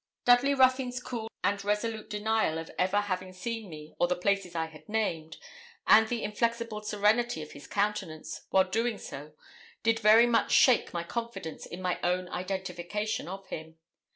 [0.25, 4.65] Dudley Ruthyn's cool and resolute denial of ever having seen me or the places I
[4.65, 5.37] had named,
[5.85, 9.33] and the inflexible serenity of his countenance while doing so,
[9.83, 13.77] did very much shake my confidence in my own identification of him.